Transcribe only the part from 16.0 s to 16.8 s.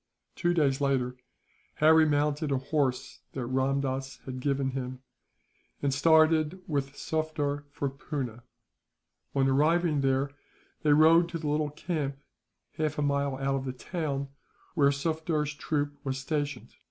was stationed.